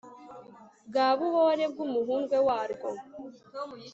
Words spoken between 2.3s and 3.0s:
warwo